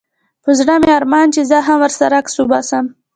[0.43, 2.85] په زړه مي ارمان چي زه هم ورسره عکس وباسم